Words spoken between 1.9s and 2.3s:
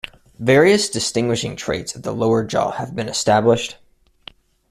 of the